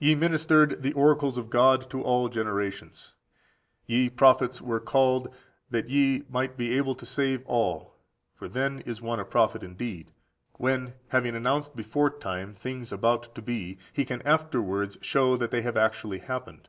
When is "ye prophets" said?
3.86-4.60